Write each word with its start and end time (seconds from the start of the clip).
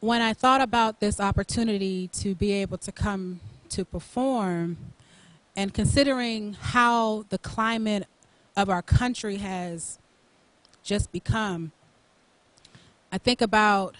when 0.00 0.22
I 0.22 0.32
thought 0.32 0.62
about 0.62 1.00
this 1.00 1.20
opportunity 1.20 2.08
to 2.14 2.34
be 2.34 2.52
able 2.52 2.78
to 2.78 2.90
come 2.90 3.40
to 3.68 3.84
perform, 3.84 4.78
and 5.54 5.74
considering 5.74 6.54
how 6.54 7.26
the 7.28 7.38
climate 7.38 8.06
of 8.56 8.70
our 8.70 8.82
country 8.82 9.36
has 9.36 9.98
just 10.82 11.12
become, 11.12 11.72
I 13.12 13.18
think 13.18 13.42
about 13.42 13.96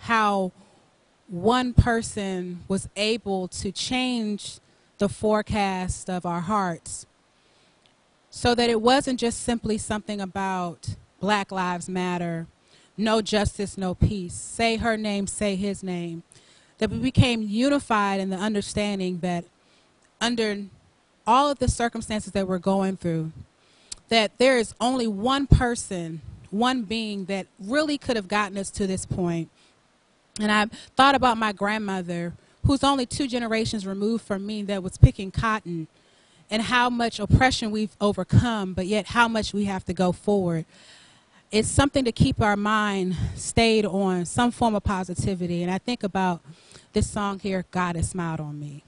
how 0.00 0.52
one 1.28 1.72
person 1.72 2.64
was 2.66 2.88
able 2.96 3.48
to 3.48 3.70
change 3.70 4.58
the 4.98 5.08
forecast 5.08 6.10
of 6.10 6.26
our 6.26 6.40
hearts 6.40 7.06
so 8.28 8.54
that 8.54 8.68
it 8.68 8.82
wasn't 8.82 9.20
just 9.20 9.42
simply 9.42 9.78
something 9.78 10.20
about 10.20 10.96
Black 11.20 11.52
Lives 11.52 11.88
Matter, 11.88 12.46
no 12.96 13.20
justice, 13.20 13.76
no 13.76 13.94
peace, 13.94 14.34
say 14.34 14.76
her 14.76 14.96
name, 14.96 15.26
say 15.26 15.56
his 15.56 15.82
name, 15.82 16.22
that 16.78 16.90
we 16.90 16.98
became 16.98 17.42
unified 17.42 18.20
in 18.20 18.30
the 18.30 18.36
understanding 18.36 19.18
that 19.18 19.44
under 20.20 20.64
all 21.26 21.50
of 21.50 21.58
the 21.58 21.68
circumstances 21.68 22.32
that 22.32 22.46
we're 22.46 22.58
going 22.58 22.96
through, 22.96 23.32
that 24.08 24.36
there 24.38 24.58
is 24.58 24.74
only 24.80 25.06
one 25.06 25.46
person, 25.46 26.20
one 26.50 26.82
being 26.82 27.24
that 27.26 27.46
really 27.58 27.98
could 27.98 28.16
have 28.16 28.28
gotten 28.28 28.56
us 28.58 28.70
to 28.70 28.86
this 28.86 29.06
point. 29.06 29.50
And 30.40 30.50
I 30.50 30.66
thought 30.96 31.14
about 31.14 31.38
my 31.38 31.52
grandmother, 31.52 32.34
who's 32.66 32.84
only 32.84 33.06
two 33.06 33.26
generations 33.26 33.86
removed 33.86 34.24
from 34.24 34.46
me, 34.46 34.62
that 34.64 34.82
was 34.82 34.98
picking 34.98 35.30
cotton, 35.30 35.88
and 36.50 36.62
how 36.62 36.90
much 36.90 37.18
oppression 37.18 37.70
we've 37.70 37.96
overcome, 38.00 38.74
but 38.74 38.86
yet 38.86 39.06
how 39.06 39.28
much 39.28 39.52
we 39.54 39.64
have 39.64 39.84
to 39.86 39.94
go 39.94 40.12
forward. 40.12 40.64
It's 41.54 41.68
something 41.68 42.04
to 42.04 42.10
keep 42.10 42.40
our 42.40 42.56
mind 42.56 43.14
stayed 43.36 43.86
on 43.86 44.24
some 44.24 44.50
form 44.50 44.74
of 44.74 44.82
positivity. 44.82 45.62
And 45.62 45.70
I 45.70 45.78
think 45.78 46.02
about 46.02 46.42
this 46.92 47.08
song 47.08 47.38
here, 47.38 47.64
God 47.70 47.94
has 47.94 48.10
smiled 48.10 48.40
on 48.40 48.58
me. 48.58 48.82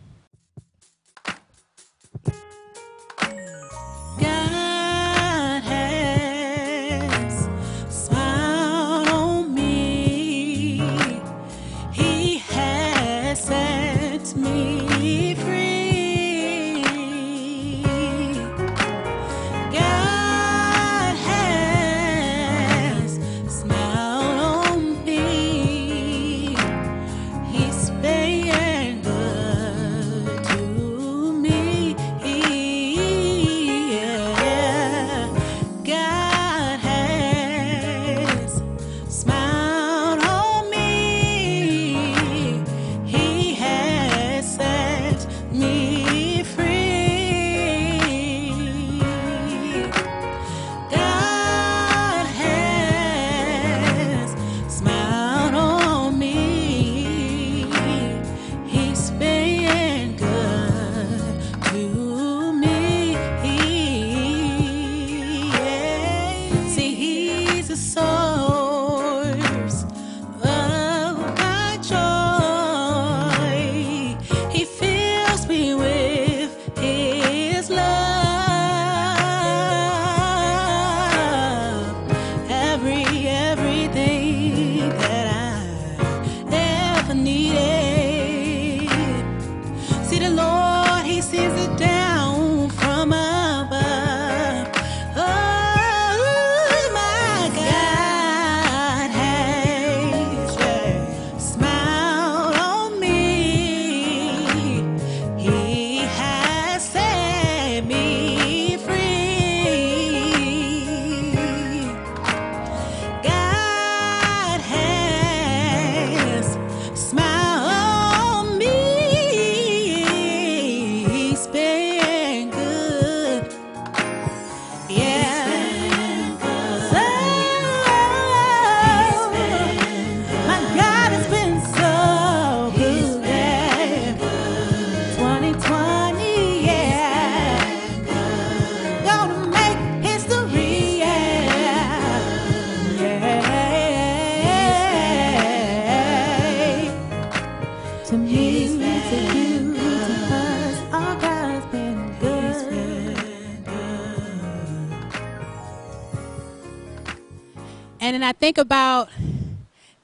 I 158.26 158.32
think 158.32 158.58
about 158.58 159.08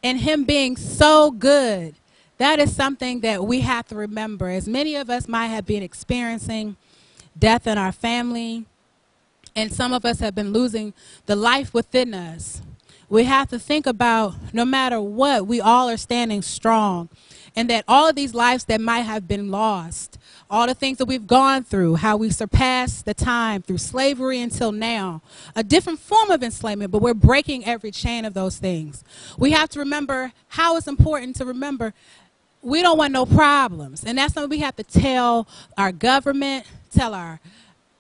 and 0.01 0.21
him 0.21 0.45
being 0.45 0.77
so 0.77 1.33
good. 1.33 1.97
That 2.39 2.61
is 2.61 2.75
something 2.75 3.21
that 3.21 3.45
we 3.45 3.61
have 3.61 3.89
to 3.89 3.97
remember. 3.97 4.49
As 4.49 4.69
many 4.69 4.95
of 4.95 5.11
us 5.11 5.27
might 5.27 5.49
have 5.49 5.67
been 5.67 5.83
experiencing 5.83 6.77
death 7.37 7.67
in 7.67 7.79
our 7.79 7.91
family, 7.91 8.65
and 9.57 9.73
some 9.73 9.93
of 9.93 10.05
us 10.05 10.21
have 10.21 10.37
been 10.37 10.53
losing 10.53 10.95
the 11.27 11.35
life 11.35 11.75
within 11.75 12.15
us. 12.15 12.63
We 13.09 13.25
have 13.25 13.49
to 13.51 13.59
think 13.59 13.87
about 13.87 14.35
no 14.53 14.65
matter 14.65 15.01
what, 15.01 15.49
we 15.49 15.61
all 15.61 15.91
are 15.91 15.97
standing 15.97 16.43
strong. 16.43 17.09
And 17.57 17.69
that 17.71 17.85
all 17.87 18.09
of 18.09 18.15
these 18.15 18.35
lives 18.35 18.65
that 18.67 18.81
might 18.81 19.01
have 19.01 19.27
been 19.27 19.51
lost, 19.51 20.17
all 20.53 20.67
the 20.67 20.75
things 20.75 20.99
that 20.99 21.07
we've 21.07 21.27
gone 21.27 21.65
through, 21.65 21.97
how 21.97 22.19
we 22.19 22.29
surpassed 22.29 23.07
the 23.07 23.15
time 23.15 23.63
through 23.63 23.79
slavery 23.79 24.39
until 24.39 24.71
now, 24.71 25.23
a 25.57 25.65
different 25.65 25.99
form 25.99 26.31
of 26.31 26.43
enslavement, 26.43 26.91
but 26.91 27.01
we're 27.01 27.15
breaking 27.15 27.65
every 27.65 27.91
chain 27.91 28.27
of 28.27 28.35
those 28.35 28.59
things. 28.59 29.03
We 29.39 29.53
have 29.53 29.71
to 29.71 29.79
remember 29.79 30.33
how 30.49 30.77
it's 30.77 30.87
important 30.87 31.37
to 31.37 31.47
remember 31.47 31.95
we 32.61 32.83
don't 32.83 32.99
want 32.99 33.15
no 33.15 33.25
problems. 33.25 34.05
And 34.05 34.19
that's 34.19 34.35
something 34.35 34.51
we 34.51 34.59
have 34.59 34.77
to 34.77 34.85
tell 34.85 35.49
our 35.77 35.91
government, 35.91 36.67
tell 36.93 37.15
our 37.15 37.41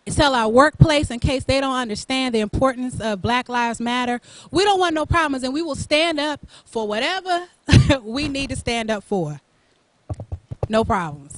tell 0.04 0.34
our 0.34 0.48
workplace 0.48 1.12
in 1.12 1.20
case 1.20 1.44
they 1.44 1.60
don't 1.60 1.76
understand 1.76 2.34
the 2.34 2.40
importance 2.40 3.00
of 3.00 3.22
Black 3.22 3.48
Lives 3.48 3.80
Matter. 3.80 4.20
We 4.50 4.64
don't 4.64 4.78
want 4.78 4.94
no 4.94 5.06
problems 5.06 5.42
and 5.42 5.54
we 5.54 5.62
will 5.62 5.76
stand 5.76 6.20
up 6.20 6.40
for 6.66 6.86
whatever 6.86 7.46
we 8.02 8.28
need 8.28 8.50
to 8.50 8.56
stand 8.56 8.90
up 8.90 9.04
for. 9.04 9.40
No 10.68 10.84
problems. 10.84 11.36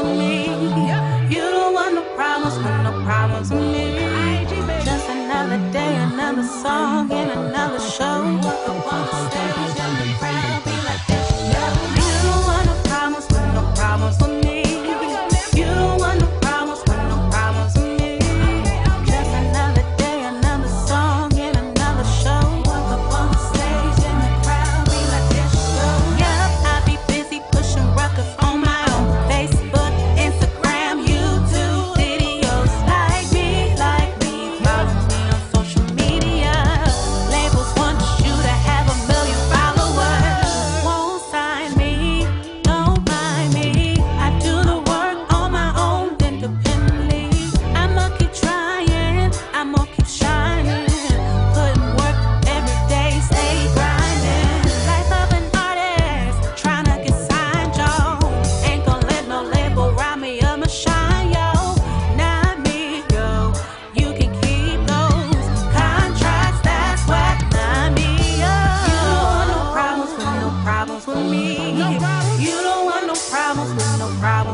for 0.00 0.14
me. 0.14 0.44
You 1.34 1.42
don't 1.54 1.74
want 1.74 1.94
no 1.94 2.02
problems, 2.16 2.56
want 2.64 2.82
no 2.84 2.92
problems 3.04 3.50
with 3.50 3.60
me. 3.60 3.86
Just 4.84 5.08
another 5.08 5.58
day, 5.72 5.94
another 5.96 6.44
song, 6.62 7.10
and 7.12 7.30
another 7.30 7.80
show. 7.80 8.10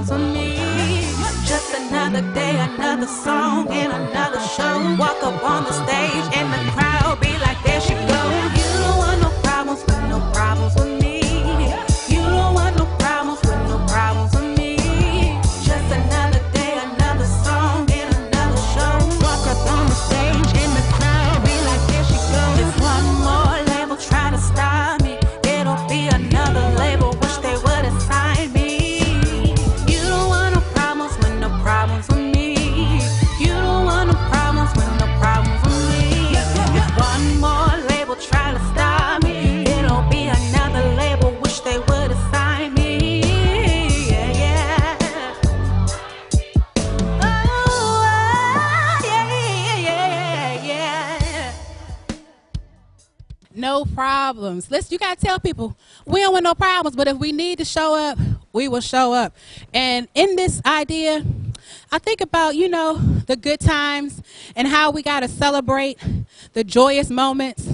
to 0.09 0.19
me. 0.19 0.57
Just 1.45 1.75
another 1.75 2.23
day, 2.33 2.59
another 2.59 3.07
song, 3.07 3.69
and 3.71 3.93
another 3.93 4.41
show. 4.41 4.97
Walk 4.99 5.23
up 5.23 5.43
on 5.43 5.65
the 5.65 5.73
stage, 5.73 6.27
and 6.37 6.53
the 6.53 6.71
crowd 6.73 7.21
be 7.21 7.33
like, 7.39 7.61
there 7.65 7.81
she 7.81 7.95
goes." 7.95 8.51
You 8.59 8.69
don't 8.83 8.99
want 8.99 9.21
no 9.23 9.31
problems 9.43 9.83
with 9.87 10.03
no 10.09 10.19
problems 10.33 10.75
with 10.77 11.01
me. 11.03 11.17
You 12.09 12.23
don't 12.23 12.55
want 12.55 12.77
no 12.77 12.87
problems 12.99 13.41
with 13.43 13.63
no 13.73 13.79
problems 13.93 14.33
with 14.37 14.59
me. 14.59 14.77
Just 15.69 15.89
another 16.01 16.43
day, 16.53 16.73
another 16.89 17.29
song, 17.45 17.91
and 17.91 18.11
another 18.23 18.63
show. 18.75 18.95
Walk 19.25 19.43
up 19.53 19.63
on 19.75 19.85
the 19.93 19.99
stage, 20.07 20.51
and 20.63 20.73
the 20.79 20.85
crowd 20.97 21.39
be 21.47 21.57
like, 21.69 21.83
there 21.91 22.05
she 22.11 22.19
go. 22.35 22.43
There's 22.59 22.79
one 22.95 23.07
more 23.27 23.55
label 23.71 23.97
trying 23.97 24.35
to 24.39 24.43
stop 24.51 25.03
me. 25.03 25.19
It'll 25.55 25.83
be 25.89 26.09
a 26.09 26.16
no 53.67 53.85
problems. 53.85 54.71
Listen, 54.71 54.93
you 54.93 54.99
gotta 54.99 55.21
tell 55.21 55.41
people 55.41 55.77
we 56.05 56.21
don't 56.21 56.33
want 56.33 56.45
no 56.45 56.55
problems, 56.55 56.95
but 56.95 57.09
if 57.09 57.17
we 57.17 57.33
need 57.33 57.59
to 57.59 57.65
show 57.65 57.97
up, 57.97 58.17
we 58.53 58.69
will 58.69 58.81
show 58.81 59.13
up. 59.13 59.35
And 59.75 60.07
in 60.15 60.37
this 60.37 60.63
idea, 60.65 61.25
I 61.91 61.99
think 61.99 62.21
about, 62.21 62.55
you 62.55 62.69
know, 62.69 62.95
the 63.27 63.35
good 63.35 63.59
times 63.59 64.23
and 64.55 64.69
how 64.69 64.93
we 64.93 65.03
gotta 65.03 65.27
celebrate 65.27 65.99
the 66.53 66.63
joyous 66.63 67.11
moments. 67.11 67.69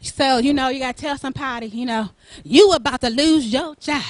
So, 0.00 0.38
you 0.38 0.52
know, 0.52 0.68
you 0.68 0.80
gotta 0.80 1.00
tell 1.00 1.16
somebody, 1.16 1.68
you 1.68 1.86
know, 1.86 2.10
you 2.42 2.72
about 2.72 3.00
to 3.02 3.10
lose 3.10 3.46
your 3.52 3.76
job. 3.76 4.02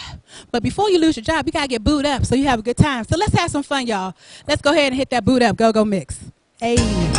But 0.50 0.62
before 0.62 0.89
you 0.89 0.99
lose 0.99 1.17
your 1.19 1.25
job, 1.25 1.44
you 1.44 1.53
gotta 1.53 1.69
get 1.69 1.85
booed 1.85 2.06
up 2.06 2.25
so 2.25 2.35
you 2.35 2.47
have 2.47 2.61
a 2.61 2.62
good 2.62 2.79
time. 2.79 3.05
So 3.05 3.19
let's 3.19 3.35
have 3.35 3.50
some 3.50 3.62
fun, 3.62 3.87
y'all. 3.87 4.15
Let's 4.49 4.62
go 4.62 4.73
ahead 4.73 4.93
and 4.93 4.94
hit 4.94 5.11
that 5.11 5.25
boot 5.27 5.43
up. 5.43 5.56
Go 5.56 5.71
go 5.71 5.85
mix. 5.85 6.19
Hey. 6.59 7.16